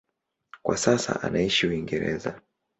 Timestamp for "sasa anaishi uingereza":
0.77-2.41